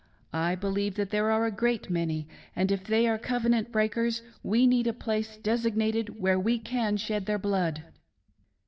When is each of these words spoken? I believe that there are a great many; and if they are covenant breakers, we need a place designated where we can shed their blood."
I 0.33 0.55
believe 0.55 0.95
that 0.95 1.11
there 1.11 1.29
are 1.29 1.45
a 1.45 1.51
great 1.51 1.91
many; 1.91 2.27
and 2.55 2.71
if 2.71 2.83
they 2.85 3.05
are 3.07 3.19
covenant 3.19 3.71
breakers, 3.71 4.23
we 4.41 4.65
need 4.65 4.87
a 4.87 4.93
place 4.93 5.37
designated 5.37 6.19
where 6.19 6.39
we 6.39 6.57
can 6.57 6.97
shed 6.97 7.27
their 7.27 7.37
blood." 7.37 7.83